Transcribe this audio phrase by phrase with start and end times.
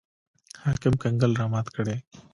[0.63, 1.95] حاکم کنګل رامات کړي.